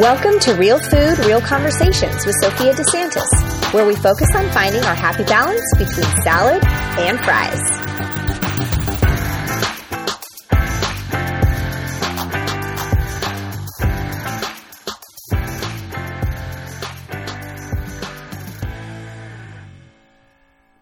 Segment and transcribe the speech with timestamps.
[0.00, 4.94] Welcome to Real Food, Real Conversations with Sophia DeSantis, where we focus on finding our
[4.94, 6.62] happy balance between salad
[6.98, 7.58] and fries.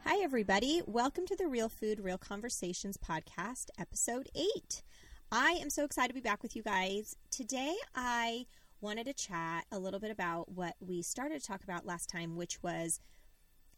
[0.02, 0.83] Hi, everybody.
[0.87, 4.83] Welcome to the Real Food, Real Conversations podcast, episode eight.
[5.30, 7.15] I am so excited to be back with you guys.
[7.30, 8.46] Today, I
[8.84, 12.37] wanted to chat a little bit about what we started to talk about last time,
[12.37, 13.01] which was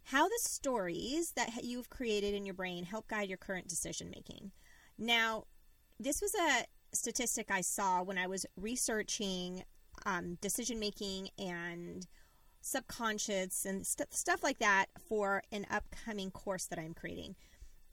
[0.03, 4.51] how the stories that you've created in your brain help guide your current decision making.
[4.99, 5.45] Now,
[5.99, 9.63] this was a statistic I saw when I was researching
[10.05, 12.07] um, decision making and
[12.61, 17.37] subconscious and st- stuff like that for an upcoming course that I'm creating.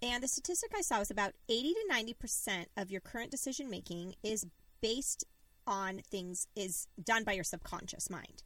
[0.02, 4.16] And the statistic I saw was about 80 to 90% of your current decision making
[4.24, 4.48] is
[4.82, 5.24] based
[5.68, 8.44] on things is done by your subconscious mind.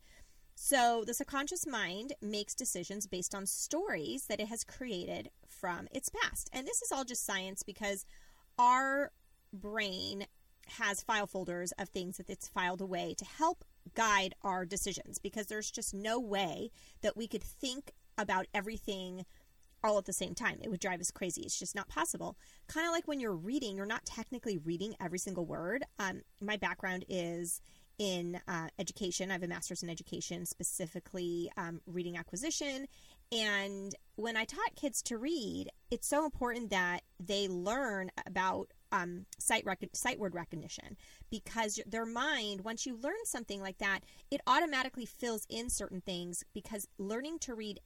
[0.56, 6.10] So the subconscious mind makes decisions based on stories that it has created from its
[6.10, 6.50] past.
[6.52, 8.06] And this is all just science because
[8.58, 9.12] our
[9.54, 10.26] brain
[10.80, 15.48] has file folders of things that it's filed away to help guide our decisions because
[15.48, 19.26] there's just no way that we could think about everything
[19.84, 20.60] all at the same time.
[20.62, 21.42] It would drive us crazy.
[21.42, 22.38] It's just not possible.
[22.68, 25.84] Kind of like when you're reading, you're not technically reading every single word.
[26.00, 27.62] Um, my background is
[27.98, 29.30] in uh, education.
[29.30, 32.88] I have a master's in education, specifically um, reading acquisition.
[33.32, 39.26] And when I taught kids to read, it's so important that they learn about um,
[39.38, 40.96] sight rec- sight word recognition
[41.30, 46.44] because their mind, once you learn something like that, it automatically fills in certain things
[46.54, 47.82] because learning to read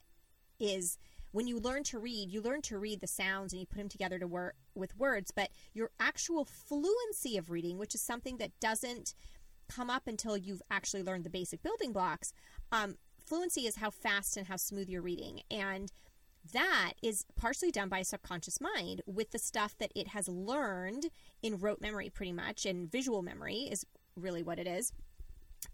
[0.60, 0.98] is
[1.32, 3.88] when you learn to read, you learn to read the sounds and you put them
[3.88, 8.52] together to work with words, but your actual fluency of reading, which is something that
[8.60, 9.14] doesn't
[9.68, 12.32] come up until you've actually learned the basic building blocks,
[12.70, 15.40] um, fluency is how fast and how smooth you're reading.
[15.50, 15.90] And
[16.52, 21.06] that is partially done by a subconscious mind with the stuff that it has learned
[21.42, 24.92] in rote memory, pretty much, and visual memory is really what it is.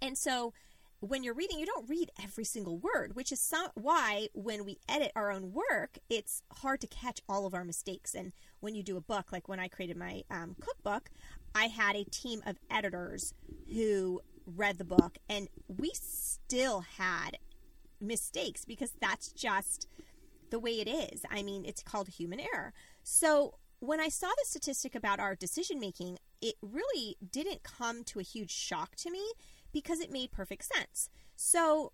[0.01, 0.53] And so
[1.01, 5.13] when you're reading, you don't read every single word, which is why when we edit
[5.15, 8.15] our own work, it's hard to catch all of our mistakes.
[8.15, 11.11] And when you do a book, like when I created my um, cookbook,
[11.55, 13.33] I had a team of editors
[13.73, 17.39] who read the book, and we still had
[18.01, 19.87] mistakes because that's just
[20.51, 21.23] the way it is.
[21.31, 22.73] I mean, it's called human error.
[23.03, 28.19] So when I saw the statistic about our decision making, it really didn't come to
[28.19, 29.25] a huge shock to me
[29.81, 31.09] because it made perfect sense.
[31.37, 31.93] So,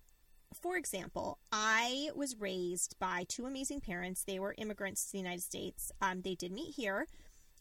[0.53, 4.23] for example, I was raised by two amazing parents.
[4.23, 5.91] They were immigrants to the United States.
[6.01, 7.07] Um, they did meet here.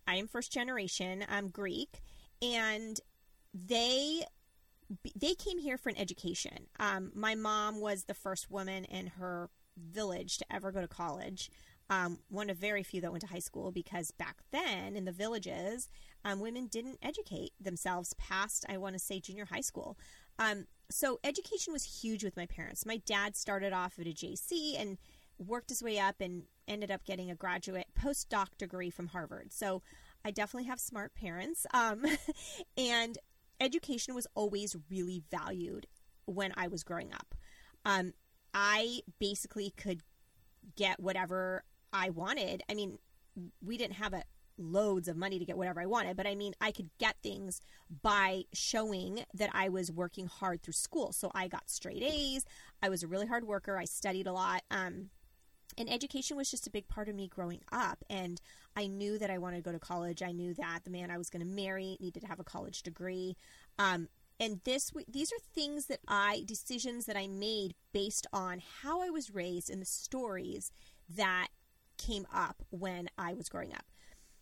[0.06, 1.24] I am first generation.
[1.28, 2.00] I'm Greek,
[2.40, 2.98] and
[3.52, 4.24] they
[5.16, 6.68] they came here for an education.
[6.78, 11.50] Um, my mom was the first woman in her village to ever go to college.
[11.90, 15.12] Um, one of very few that went to high school because back then in the
[15.12, 15.90] villages,
[16.24, 19.98] um, women didn't educate themselves past, I want to say, junior high school.
[20.38, 22.86] Um, so education was huge with my parents.
[22.86, 24.98] My dad started off at a JC and
[25.38, 29.52] worked his way up and ended up getting a graduate postdoc degree from Harvard.
[29.52, 29.82] So
[30.24, 31.66] I definitely have smart parents.
[31.74, 32.04] Um,
[32.76, 33.18] and
[33.60, 35.86] education was always really valued
[36.26, 37.34] when I was growing up.
[37.84, 38.14] Um,
[38.52, 40.02] I basically could
[40.76, 42.62] get whatever I wanted.
[42.68, 42.98] I mean,
[43.64, 44.24] we didn't have a
[44.56, 47.60] loads of money to get whatever I wanted, but I mean, I could get things
[48.02, 51.12] by showing that I was working hard through school.
[51.12, 52.44] So I got straight A's.
[52.82, 53.78] I was a really hard worker.
[53.78, 54.62] I studied a lot.
[54.70, 55.10] Um,
[55.76, 58.04] and education was just a big part of me growing up.
[58.08, 58.40] And
[58.76, 60.22] I knew that I wanted to go to college.
[60.22, 62.82] I knew that the man I was going to marry needed to have a college
[62.82, 63.36] degree.
[63.78, 64.08] Um,
[64.40, 69.10] and this these are things that I decisions that I made based on how I
[69.10, 70.72] was raised and the stories
[71.08, 71.48] that
[71.98, 73.84] came up when I was growing up.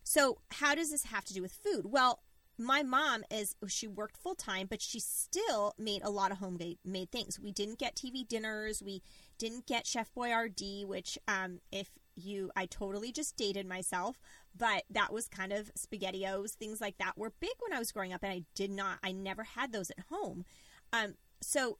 [0.03, 1.85] So, how does this have to do with food?
[1.85, 2.23] Well,
[2.57, 6.77] my mom is she worked full time, but she still made a lot of homemade
[7.11, 7.39] things.
[7.39, 8.83] We didn't get TV dinners.
[8.83, 9.01] We
[9.37, 14.19] didn't get Chef Boyardee, which um, if you I totally just dated myself,
[14.55, 18.13] but that was kind of spaghettios, things like that were big when I was growing
[18.13, 20.45] up, and I did not, I never had those at home.
[20.91, 21.79] Um, so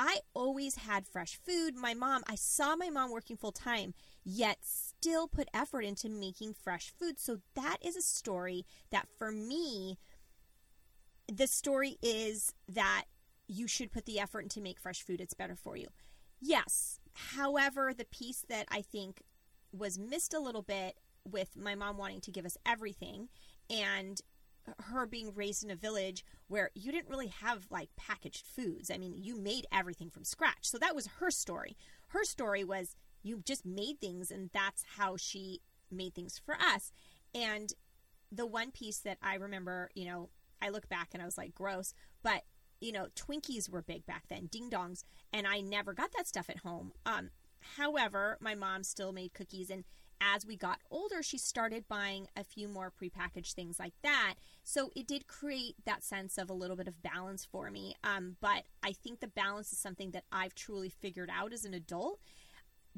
[0.00, 1.74] I always had fresh food.
[1.74, 6.54] My mom, I saw my mom working full time, yet still put effort into making
[6.54, 7.18] fresh food.
[7.18, 9.98] So that is a story that for me,
[11.26, 13.06] the story is that
[13.48, 15.20] you should put the effort into make fresh food.
[15.20, 15.88] It's better for you.
[16.40, 17.00] Yes.
[17.34, 19.22] However, the piece that I think
[19.72, 20.96] was missed a little bit
[21.28, 23.30] with my mom wanting to give us everything
[23.68, 24.20] and
[24.84, 28.90] her being raised in a village where you didn't really have like packaged foods.
[28.90, 30.62] I mean, you made everything from scratch.
[30.62, 31.76] So that was her story.
[32.08, 35.60] Her story was you just made things, and that's how she
[35.90, 36.92] made things for us.
[37.34, 37.72] And
[38.30, 40.30] the one piece that I remember, you know,
[40.60, 42.42] I look back and I was like, gross, but
[42.80, 46.48] you know, Twinkies were big back then, ding dongs, and I never got that stuff
[46.48, 46.92] at home.
[47.04, 47.30] Um,
[47.76, 49.84] however, my mom still made cookies, and
[50.20, 54.34] as we got older, she started buying a few more prepackaged things like that.
[54.64, 57.94] So it did create that sense of a little bit of balance for me.
[58.04, 61.74] Um, but I think the balance is something that I've truly figured out as an
[61.74, 62.20] adult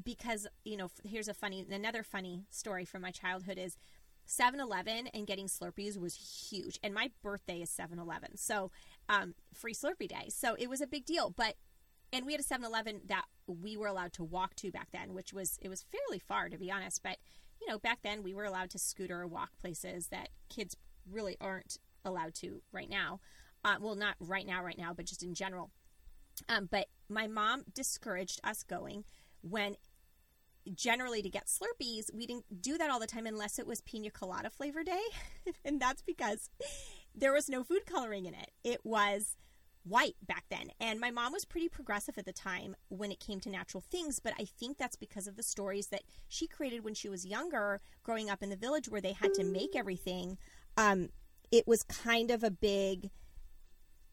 [0.03, 3.77] because, you know, here's a funny, another funny story from my childhood is
[4.25, 6.15] 7 Eleven and getting Slurpees was
[6.49, 6.79] huge.
[6.83, 8.37] And my birthday is 7 Eleven.
[8.37, 8.71] So,
[9.09, 10.29] um, free Slurpee day.
[10.29, 11.33] So it was a big deal.
[11.35, 11.55] But,
[12.13, 15.13] and we had a 7 Eleven that we were allowed to walk to back then,
[15.13, 17.01] which was, it was fairly far to be honest.
[17.03, 17.17] But,
[17.59, 20.75] you know, back then we were allowed to scooter or walk places that kids
[21.09, 23.19] really aren't allowed to right now.
[23.63, 25.69] Uh, well, not right now, right now, but just in general.
[26.49, 29.03] Um, but my mom discouraged us going
[29.41, 29.75] when
[30.73, 34.09] generally to get Slurpees, we didn't do that all the time unless it was pina
[34.09, 35.01] colada flavor day.
[35.65, 36.49] and that's because
[37.15, 38.51] there was no food coloring in it.
[38.63, 39.35] It was
[39.83, 40.71] white back then.
[40.79, 44.19] And my mom was pretty progressive at the time when it came to natural things,
[44.19, 47.81] but I think that's because of the stories that she created when she was younger,
[48.03, 50.37] growing up in the village where they had to make everything.
[50.77, 51.09] Um,
[51.51, 53.09] it was kind of a big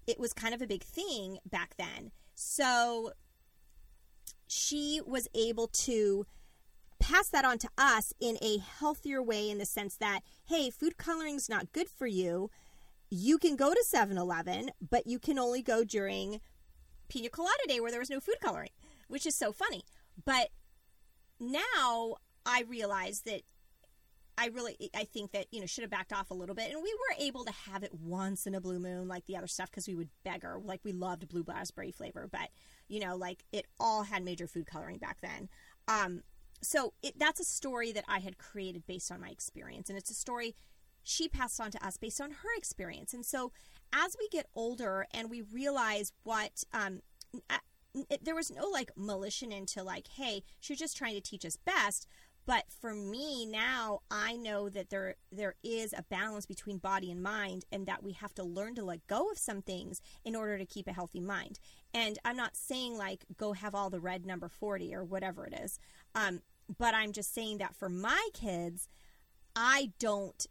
[0.09, 2.11] it was kind of a big thing back then.
[2.35, 3.12] So
[4.47, 6.26] she was able to
[6.99, 10.97] pass that on to us in a healthier way in the sense that, hey, food
[10.97, 12.50] coloring is not good for you.
[13.11, 16.41] You can go to 7 Eleven, but you can only go during
[17.09, 18.71] Pina Colada Day where there was no food coloring,
[19.09, 19.83] which is so funny.
[20.25, 20.49] But
[21.41, 23.43] now I realize that
[24.37, 26.81] I really I think that you know should have backed off a little bit, and
[26.83, 29.69] we were able to have it once in a blue moon like the other stuff
[29.71, 32.51] because we would beg her like we loved blue raspberry flavor, but
[32.87, 35.49] you know like it all had major food coloring back then.
[35.89, 36.23] Um,
[36.63, 40.11] so it, that's a story that I had created based on my experience, and it's
[40.11, 40.55] a story
[41.09, 43.15] she passed on to us based on her experience.
[43.15, 43.53] And so
[43.93, 47.01] as we get older and we realize what, um,
[48.11, 51.45] it, there was no like malicious into like, hey, she was just trying to teach
[51.45, 52.07] us best.
[52.45, 57.23] But for me now, I know that there there is a balance between body and
[57.23, 60.57] mind, and that we have to learn to let go of some things in order
[60.57, 61.59] to keep a healthy mind.
[61.93, 65.61] And I'm not saying like go have all the red number forty or whatever it
[65.63, 65.79] is.
[66.15, 66.41] Um,
[66.79, 68.89] but I'm just saying that for my kids,
[69.55, 70.47] I don't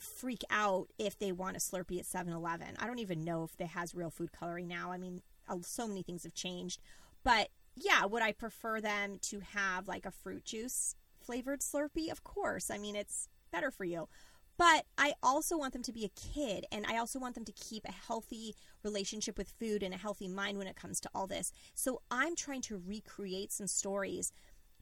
[0.00, 2.76] freak out if they want a Slurpee at 7 Eleven.
[2.78, 4.92] I don't even know if it has real food coloring now.
[4.92, 5.22] I mean,
[5.62, 6.80] so many things have changed.
[7.22, 12.10] But yeah, would I prefer them to have like a fruit juice flavored Slurpee?
[12.10, 12.70] Of course.
[12.70, 14.08] I mean, it's better for you.
[14.56, 17.52] But I also want them to be a kid, and I also want them to
[17.52, 21.26] keep a healthy relationship with food and a healthy mind when it comes to all
[21.26, 21.50] this.
[21.74, 24.32] So I'm trying to recreate some stories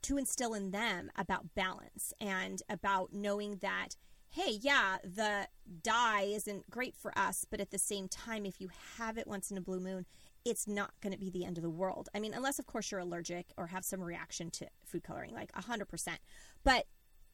[0.03, 3.91] to instill in them about balance and about knowing that
[4.30, 5.48] hey, yeah, the
[5.82, 9.50] dye isn't great for us, but at the same time, if you have it once
[9.50, 10.06] in a blue moon,
[10.44, 12.08] it's not going to be the end of the world.
[12.14, 15.52] I mean, unless, of course, you're allergic or have some reaction to food coloring, like
[15.52, 16.16] 100%.
[16.64, 16.86] But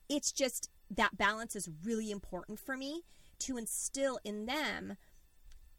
[0.09, 3.03] it's just that balance is really important for me
[3.41, 4.97] to instill in them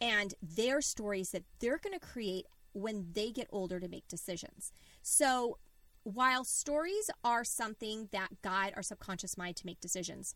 [0.02, 4.74] and their stories that they're going to create when they get older to make decisions.
[5.02, 5.58] So
[6.04, 10.36] while stories are something that guide our subconscious mind to make decisions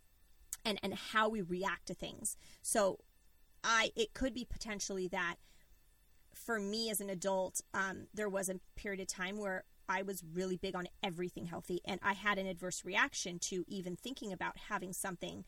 [0.69, 2.37] and, and how we react to things.
[2.61, 2.99] So
[3.63, 5.35] I it could be potentially that
[6.33, 10.23] for me as an adult, um, there was a period of time where I was
[10.33, 14.55] really big on everything healthy and I had an adverse reaction to even thinking about
[14.69, 15.43] having something,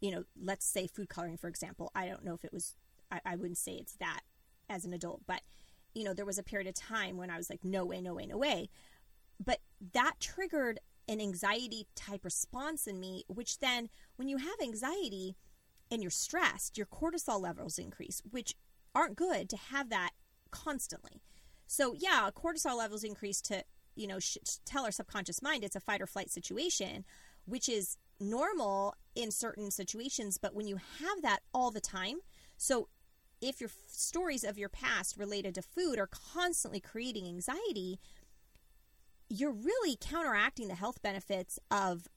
[0.00, 1.92] you know, let's say food coloring, for example.
[1.94, 2.74] I don't know if it was,
[3.10, 4.20] I, I wouldn't say it's that
[4.68, 5.42] as an adult, but,
[5.94, 8.12] you know, there was a period of time when I was like, no way, no
[8.12, 8.68] way, no way.
[9.42, 9.60] But
[9.92, 15.36] that triggered an anxiety type response in me, which then, when you have anxiety
[15.90, 18.54] and you're stressed, your cortisol levels increase, which
[18.94, 20.10] aren't good to have that
[20.50, 21.22] constantly.
[21.66, 24.18] So, yeah, cortisol levels increase to, you know,
[24.64, 27.04] tell our subconscious mind it's a fight or flight situation,
[27.44, 30.38] which is normal in certain situations.
[30.38, 32.18] But when you have that all the time,
[32.56, 32.88] so
[33.40, 38.00] if your stories of your past related to food are constantly creating anxiety,
[39.28, 42.08] you're really counteracting the health benefits of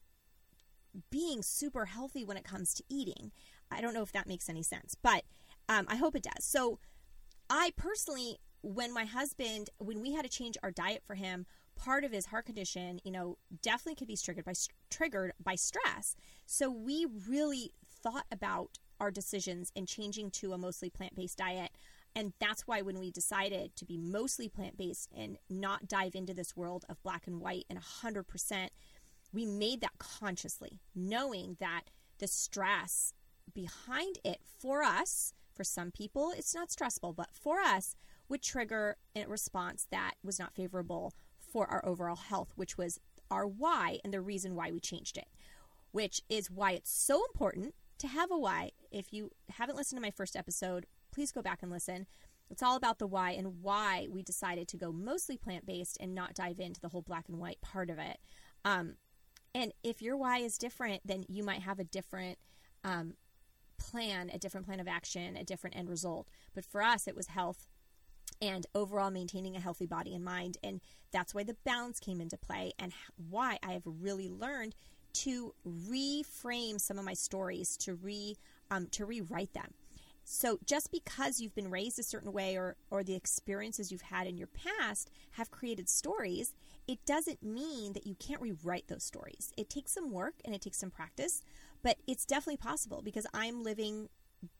[1.11, 3.31] being super healthy when it comes to eating.
[3.71, 5.23] I don't know if that makes any sense, but
[5.67, 6.43] um, I hope it does.
[6.43, 6.79] So,
[7.49, 12.03] I personally, when my husband, when we had to change our diet for him, part
[12.03, 14.53] of his heart condition, you know, definitely could be triggered by
[14.89, 16.15] triggered by stress.
[16.45, 17.71] So we really
[18.03, 21.71] thought about our decisions in changing to a mostly plant based diet.
[22.15, 26.33] And that's why when we decided to be mostly plant based and not dive into
[26.33, 28.69] this world of black and white and 100%,
[29.31, 31.83] we made that consciously, knowing that
[32.17, 33.13] the stress
[33.53, 37.95] behind it for us, for some people, it's not stressful, but for us,
[38.27, 42.99] would trigger a response that was not favorable for our overall health, which was
[43.31, 45.27] our why and the reason why we changed it,
[45.91, 48.71] which is why it's so important to have a why.
[48.91, 50.85] If you haven't listened to my first episode,
[51.19, 52.07] please go back and listen.
[52.49, 56.15] It's all about the why and why we decided to go mostly plant based and
[56.15, 58.19] not dive into the whole black and white part of it.
[58.63, 58.93] Um,
[59.53, 62.37] and if your why is different, then you might have a different
[62.85, 63.15] um,
[63.77, 66.29] plan, a different plan of action, a different end result.
[66.55, 67.67] But for us, it was health
[68.41, 70.57] and overall maintaining a healthy body and mind.
[70.63, 70.79] And
[71.11, 72.93] that's why the balance came into play and
[73.29, 74.73] why I have really learned
[75.15, 78.37] to reframe some of my stories, to re
[78.71, 79.73] um, to rewrite them.
[80.31, 84.27] So just because you've been raised a certain way or or the experiences you've had
[84.27, 86.53] in your past have created stories,
[86.87, 89.51] it doesn't mean that you can't rewrite those stories.
[89.57, 91.41] It takes some work and it takes some practice,
[91.81, 94.07] but it's definitely possible because I'm living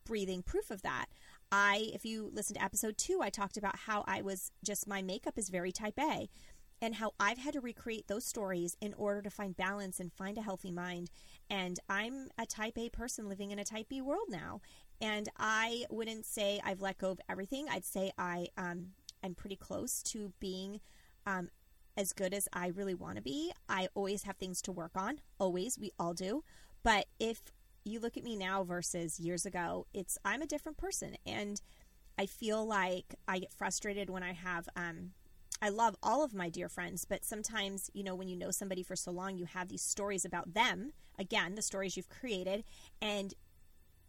[0.05, 1.05] breathing proof of that.
[1.51, 5.03] I, if you listen to episode two, I talked about how I was just, my
[5.03, 6.29] makeup is very type A
[6.81, 10.37] and how I've had to recreate those stories in order to find balance and find
[10.37, 11.11] a healthy mind.
[11.49, 14.61] And I'm a type A person living in a type B world now.
[15.01, 17.67] And I wouldn't say I've let go of everything.
[17.69, 18.87] I'd say I um,
[19.23, 20.81] am pretty close to being
[21.25, 21.49] um,
[21.95, 23.51] as good as I really want to be.
[23.67, 25.77] I always have things to work on, always.
[25.79, 26.43] We all do.
[26.83, 27.41] But if
[27.83, 31.61] you look at me now versus years ago, it's I'm a different person and
[32.17, 35.11] I feel like I get frustrated when I have um
[35.61, 38.81] I love all of my dear friends, but sometimes, you know, when you know somebody
[38.81, 42.63] for so long, you have these stories about them, again, the stories you've created,
[43.01, 43.33] and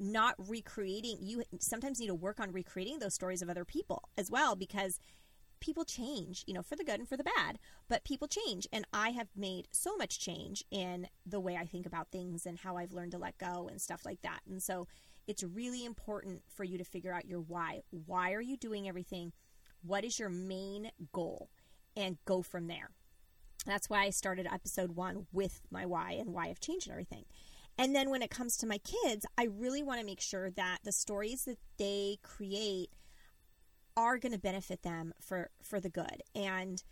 [0.01, 4.31] not recreating you sometimes need to work on recreating those stories of other people as
[4.31, 4.99] well because
[5.61, 8.67] people change, you know, for the good and for the bad, but people change.
[8.73, 12.59] And I have made so much change in the way I think about things and
[12.59, 14.41] how I've learned to let go and stuff like that.
[14.49, 14.89] And so
[15.27, 17.83] it's really important for you to figure out your why.
[17.91, 19.33] Why are you doing everything?
[19.83, 21.51] What is your main goal?
[21.97, 22.91] And go from there.
[23.67, 27.25] That's why I started episode one with my why and why I've changed everything.
[27.81, 30.81] And then when it comes to my kids, I really want to make sure that
[30.85, 32.91] the stories that they create
[33.97, 36.23] are going to benefit them for for the good.
[36.35, 36.83] And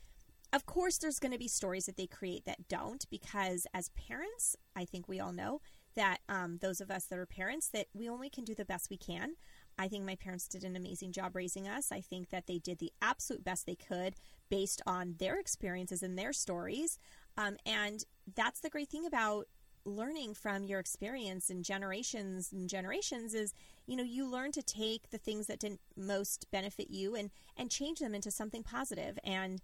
[0.54, 4.56] of course there's going to be stories that they create that don't because as parents
[4.74, 5.60] i think we all know
[5.98, 8.88] that um, those of us that are parents that we only can do the best
[8.88, 9.32] we can.
[9.76, 11.90] I think my parents did an amazing job raising us.
[11.90, 14.14] I think that they did the absolute best they could
[14.48, 17.00] based on their experiences and their stories.
[17.36, 18.04] Um, and
[18.36, 19.48] that's the great thing about
[19.84, 23.54] learning from your experience and generations and generations is
[23.86, 27.70] you know you learn to take the things that didn't most benefit you and and
[27.70, 29.60] change them into something positive and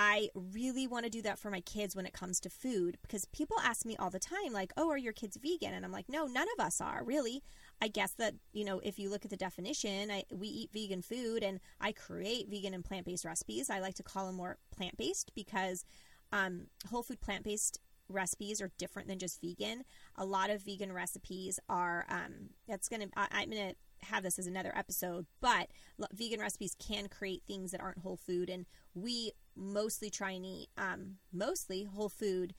[0.00, 3.24] I really want to do that for my kids when it comes to food because
[3.24, 5.74] people ask me all the time, like, oh, are your kids vegan?
[5.74, 7.42] And I'm like, no, none of us are really.
[7.82, 11.02] I guess that, you know, if you look at the definition, I, we eat vegan
[11.02, 13.70] food and I create vegan and plant based recipes.
[13.70, 15.84] I like to call them more plant based because
[16.30, 19.84] um, whole food plant based recipes are different than just vegan.
[20.16, 24.38] A lot of vegan recipes are, um, that's going to, I'm going to have this
[24.38, 25.68] as another episode, but
[26.12, 28.48] vegan recipes can create things that aren't whole food.
[28.48, 32.54] And we mostly try and eat, um, mostly whole food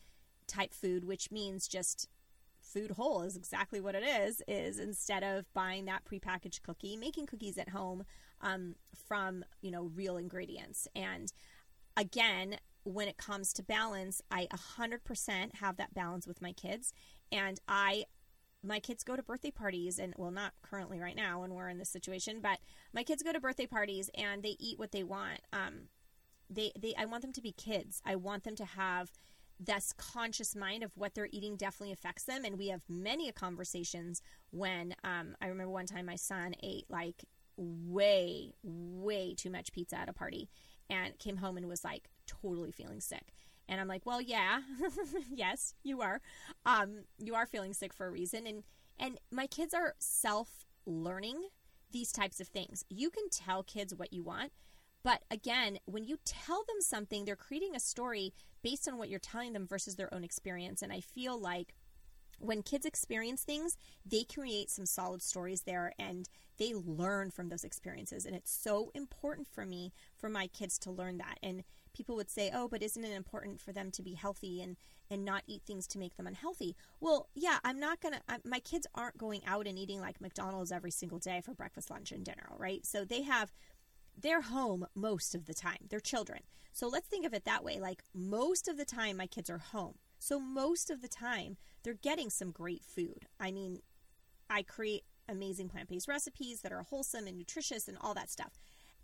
[0.48, 2.08] type food, which means just
[2.62, 7.26] food whole is exactly what it is, is instead of buying that prepackaged cookie, making
[7.26, 8.04] cookies at home
[8.42, 8.76] um,
[9.08, 10.88] from, you know, real ingredients.
[10.96, 11.32] And
[11.98, 16.94] again, when it comes to balance, I 100% have that balance with my kids.
[17.32, 18.06] And I,
[18.64, 21.78] my kids go to birthday parties, and well, not currently right now when we're in
[21.78, 22.60] this situation, but
[22.94, 25.42] my kids go to birthday parties and they eat what they want.
[25.54, 25.90] Um,
[26.50, 28.02] they, they, I want them to be kids.
[28.06, 29.12] I want them to have
[29.60, 32.46] this conscious mind of what they're eating definitely affects them.
[32.46, 34.22] And we have many conversations
[34.52, 37.26] when um, I remember one time my son ate like
[37.58, 40.50] way, way too much pizza at a party
[40.90, 42.10] and came home and was like
[42.42, 43.34] totally feeling sick.
[43.68, 44.62] And I'm like, well, yeah,
[45.34, 46.22] yes, you are.
[46.66, 48.48] Um, you are feeling sick for a reason.
[48.48, 48.64] And
[49.00, 51.48] and my kids are self learning
[51.92, 52.84] these types of things.
[52.90, 54.52] You can tell kids what you want,
[55.04, 59.20] but again, when you tell them something, they're creating a story based on what you're
[59.20, 60.82] telling them versus their own experience.
[60.82, 61.74] And I feel like
[62.40, 67.64] when kids experience things, they create some solid stories there and they learn from those
[67.64, 68.26] experiences.
[68.26, 71.38] And it's so important for me for my kids to learn that.
[71.42, 74.78] And people would say, "Oh, but isn't it important for them to be healthy and
[75.10, 78.22] and not eat things to make them unhealthy?" Well, yeah, I'm not gonna.
[78.28, 81.90] I, my kids aren't going out and eating like McDonald's every single day for breakfast,
[81.90, 82.86] lunch, and dinner, right?
[82.86, 83.52] So they have
[84.22, 85.88] they're home most of the time.
[85.90, 86.42] They're children.
[86.72, 87.80] So let's think of it that way.
[87.80, 89.96] Like most of the time, my kids are home.
[90.20, 93.26] So most of the time, they're getting some great food.
[93.40, 93.80] I mean,
[94.50, 98.60] I create amazing plant based recipes that are wholesome and nutritious and all that stuff.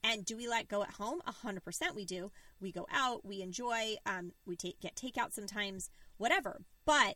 [0.05, 1.19] And do we let go at home?
[1.27, 2.31] 100% we do.
[2.59, 6.61] We go out, we enjoy, um, we take, get takeout sometimes, whatever.
[6.85, 7.15] But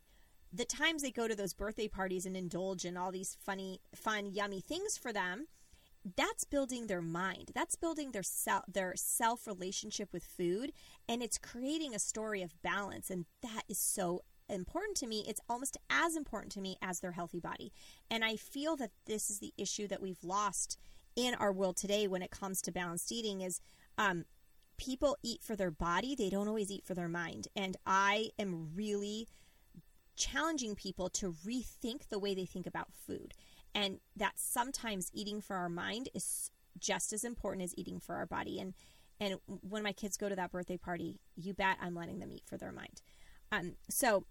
[0.51, 4.31] the times they go to those birthday parties and indulge in all these funny, fun,
[4.34, 5.46] yummy things for them,
[6.17, 7.51] that's building their mind.
[7.53, 10.72] That's building their self their self relationship with food
[11.08, 15.25] and it's creating a story of balance and that is so important to me.
[15.27, 17.72] It's almost as important to me as their healthy body.
[18.10, 20.77] And I feel that this is the issue that we've lost
[21.19, 23.61] in our world today when it comes to balanced eating is
[23.97, 24.25] um,
[24.77, 27.47] people eat for their body, they don't always eat for their mind.
[27.55, 29.27] And I am really
[30.15, 33.33] challenging people to rethink the way they think about food.
[33.75, 36.49] And that sometimes eating for our mind is
[36.79, 38.59] just as important as eating for our body.
[38.59, 38.73] And
[39.21, 42.43] and when my kids go to that birthday party, you bet I'm letting them eat
[42.45, 43.01] for their mind.
[43.51, 44.23] Um, so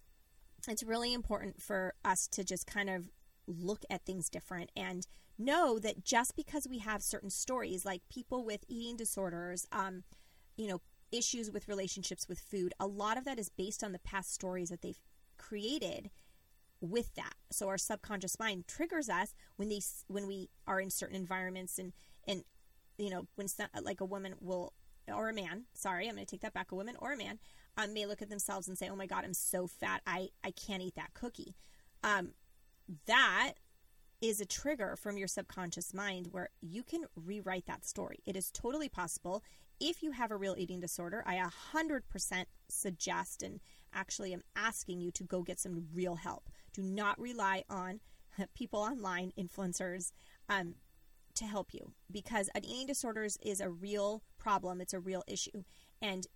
[0.66, 3.10] it's really important for us to just kind of
[3.46, 5.06] look at things different and
[5.38, 10.02] know that just because we have certain stories, like people with eating disorders, um,
[10.56, 10.80] you know,
[11.10, 14.68] issues with relationships with food, a lot of that is based on the past stories
[14.68, 15.00] that they've
[15.38, 16.10] created
[16.80, 17.34] with that.
[17.50, 21.92] So our subconscious mind triggers us when these when we are in certain environments and
[22.26, 22.44] and
[22.98, 23.48] you know when
[23.82, 24.72] like a woman will
[25.12, 26.70] or a man, sorry, I'm going to take that back.
[26.70, 27.38] A woman or a man
[27.78, 30.02] um, may look at themselves and say, "Oh my God, I'm so fat.
[30.06, 31.54] I I can't eat that cookie."
[32.02, 32.32] Um,
[33.06, 33.54] that
[34.20, 38.18] is a trigger from your subconscious mind where you can rewrite that story.
[38.26, 39.42] It is totally possible.
[39.80, 41.36] If you have a real eating disorder, I
[41.72, 43.60] 100% suggest and
[43.94, 46.48] actually am asking you to go get some real help.
[46.74, 48.00] Do not rely on
[48.54, 50.10] people online, influencers,
[50.48, 50.74] um,
[51.38, 54.80] to help you because an eating disorders is a real problem.
[54.80, 55.62] It's a real issue,
[56.02, 56.26] and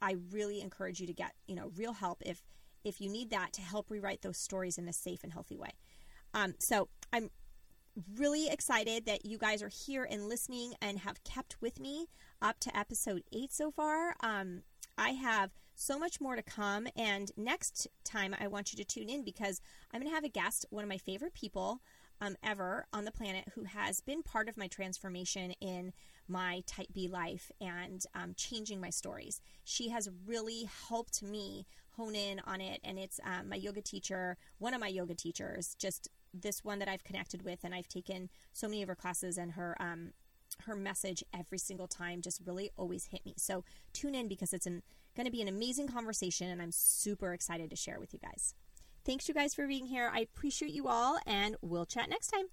[0.00, 2.42] I really encourage you to get you know real help if
[2.82, 5.72] if you need that to help rewrite those stories in a safe and healthy way.
[6.32, 7.30] Um, so I'm
[8.16, 12.06] really excited that you guys are here and listening and have kept with me
[12.42, 14.14] up to episode eight so far.
[14.22, 14.62] Um,
[14.98, 19.10] I have so much more to come, and next time I want you to tune
[19.10, 19.60] in because
[19.92, 21.80] I'm going to have a guest, one of my favorite people
[22.20, 25.92] um, ever on the planet, who has been part of my transformation in
[26.28, 29.40] my type B life and um, changing my stories.
[29.64, 34.38] She has really helped me hone in on it, and it's um, my yoga teacher,
[34.58, 36.08] one of my yoga teachers, just
[36.42, 39.52] this one that I've connected with, and I've taken so many of her classes, and
[39.52, 40.12] her um,
[40.64, 43.34] her message every single time just really always hit me.
[43.36, 44.82] So tune in because it's going
[45.24, 48.54] to be an amazing conversation, and I'm super excited to share with you guys.
[49.04, 50.10] Thanks, you guys, for being here.
[50.12, 52.46] I appreciate you all, and we'll chat next time.